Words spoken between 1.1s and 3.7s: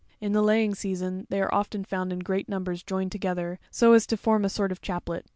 they are often found in great numbers joined together,